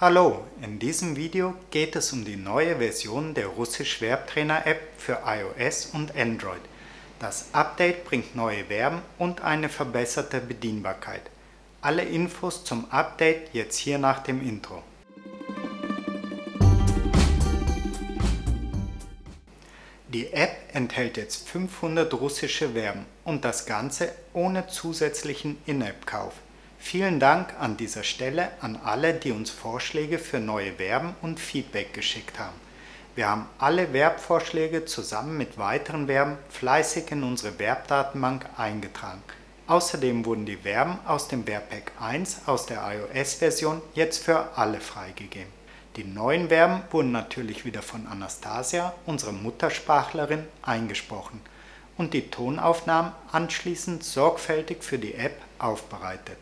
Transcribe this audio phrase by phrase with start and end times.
[0.00, 5.18] Hallo, in diesem Video geht es um die neue Version der Russisch Verbtrainer App für
[5.26, 6.62] iOS und Android.
[7.18, 11.20] Das Update bringt neue Verben und eine verbesserte Bedienbarkeit.
[11.82, 14.82] Alle Infos zum Update jetzt hier nach dem Intro.
[20.08, 26.32] Die App enthält jetzt 500 russische Verben und das Ganze ohne zusätzlichen In-App-Kauf.
[26.82, 31.92] Vielen Dank an dieser Stelle an alle, die uns Vorschläge für neue Verben und Feedback
[31.92, 32.56] geschickt haben.
[33.14, 39.22] Wir haben alle Verbvorschläge zusammen mit weiteren Verben fleißig in unsere Verbdatenbank eingetragen.
[39.68, 45.52] Außerdem wurden die Verben aus dem Verbpack 1 aus der iOS-Version jetzt für alle freigegeben.
[45.96, 51.40] Die neuen Verben wurden natürlich wieder von Anastasia, unserer Muttersprachlerin, eingesprochen
[51.98, 56.38] und die Tonaufnahmen anschließend sorgfältig für die App aufbereitet.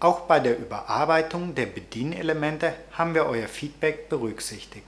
[0.00, 4.86] Auch bei der Überarbeitung der Bedienelemente haben wir euer Feedback berücksichtigt.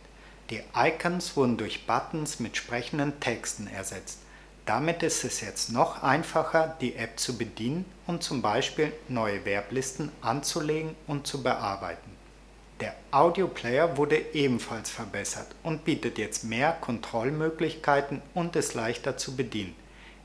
[0.48, 4.20] Die Icons wurden durch Buttons mit sprechenden Texten ersetzt.
[4.64, 10.10] Damit ist es jetzt noch einfacher, die App zu bedienen und zum Beispiel neue Verblisten
[10.22, 12.10] anzulegen und zu bearbeiten.
[12.80, 19.76] Der Audioplayer wurde ebenfalls verbessert und bietet jetzt mehr Kontrollmöglichkeiten und ist leichter zu bedienen.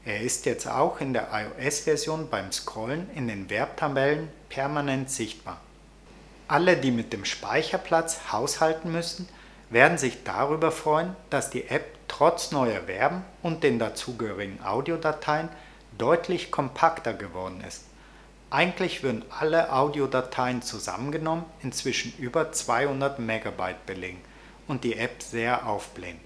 [0.08, 5.60] Er ist jetzt auch in der iOS-Version beim Scrollen in den Verbtabellen permanent sichtbar.
[6.48, 9.28] Alle, die mit dem Speicherplatz haushalten müssen,
[9.70, 15.50] werden sich darüber freuen, dass die App trotz neuer Verben und den dazugehörigen Audiodateien
[15.98, 17.84] deutlich kompakter geworden ist.
[18.50, 24.22] Eigentlich würden alle Audiodateien zusammengenommen inzwischen über 200 MB belegen
[24.70, 26.22] und die App sehr aufblähen.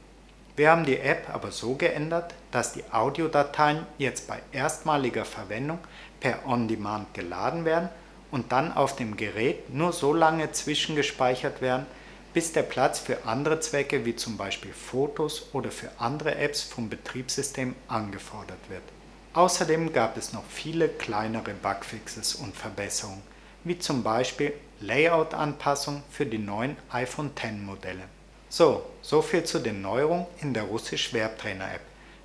[0.56, 5.80] Wir haben die App aber so geändert, dass die Audiodateien jetzt bei erstmaliger Verwendung
[6.20, 7.90] per On-Demand geladen werden
[8.32, 11.86] und dann auf dem Gerät nur so lange zwischengespeichert werden,
[12.34, 16.90] bis der Platz für andere Zwecke wie zum Beispiel Fotos oder für andere Apps vom
[16.90, 18.84] Betriebssystem angefordert wird.
[19.34, 23.22] Außerdem gab es noch viele kleinere Bugfixes und Verbesserungen,
[23.64, 28.04] wie zum Beispiel Layout-Anpassung für die neuen iPhone X Modelle.
[28.54, 31.80] So, so viel zu den Neuerungen in der Russisch Verbtrainer App.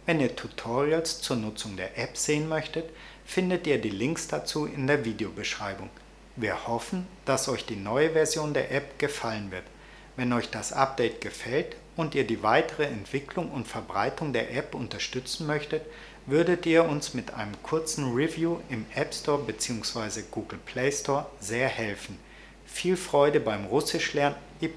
[0.07, 2.91] Wenn ihr Tutorials zur Nutzung der App sehen möchtet,
[3.25, 5.89] findet ihr die Links dazu in der Videobeschreibung.
[6.35, 9.63] Wir hoffen, dass euch die neue Version der App gefallen wird.
[10.17, 15.47] Wenn euch das Update gefällt und ihr die weitere Entwicklung und Verbreitung der App unterstützen
[15.47, 15.83] möchtet,
[16.27, 20.23] würdet ihr uns mit einem kurzen Review im App Store bzw.
[20.33, 22.19] Google Play Store sehr helfen.
[22.67, 24.37] Viel Freude beim Russischlernen.
[24.61, 24.69] I